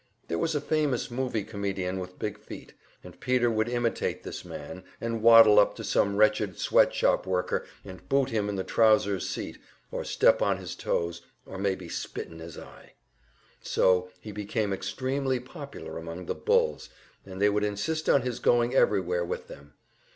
There 0.29 0.39
was 0.39 0.55
a 0.55 0.61
famous 0.61 1.11
"movie" 1.11 1.43
comedian 1.43 1.99
with 1.99 2.17
big 2.17 2.39
feet, 2.39 2.73
and 3.03 3.19
Peter 3.19 3.51
would 3.51 3.69
imitate 3.69 4.23
this 4.23 4.43
man, 4.43 4.83
and 4.99 5.21
waddle 5.21 5.59
up 5.59 5.75
to 5.75 5.83
some 5.83 6.15
wretched 6.15 6.57
sweat 6.57 6.91
shop 6.91 7.27
worker 7.27 7.67
and 7.85 8.09
boot 8.09 8.31
him 8.31 8.49
in 8.49 8.55
the 8.55 8.63
trousers' 8.63 9.29
seat, 9.29 9.59
or 9.91 10.03
step 10.03 10.41
on 10.41 10.57
his 10.57 10.73
toes, 10.73 11.21
or 11.45 11.59
maybe 11.59 11.87
spit 11.87 12.29
in 12.29 12.39
his 12.39 12.57
eye. 12.57 12.93
So 13.61 14.09
he 14.19 14.31
became 14.31 14.73
extremely 14.73 15.39
popular 15.39 15.99
among 15.99 16.25
the 16.25 16.33
"bulls," 16.33 16.89
and 17.23 17.39
they 17.39 17.49
would 17.49 17.63
insist 17.63 18.09
on 18.09 18.23
his 18.23 18.39
going 18.39 18.73
everywhere 18.73 19.23
with 19.23 19.49
them. 19.49 19.75